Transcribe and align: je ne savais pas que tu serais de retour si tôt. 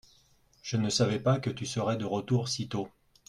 je 0.63 0.77
ne 0.77 0.89
savais 0.89 1.19
pas 1.19 1.39
que 1.39 1.51
tu 1.51 1.67
serais 1.67 1.95
de 1.95 2.05
retour 2.05 2.49
si 2.49 2.67
tôt. 2.67 2.89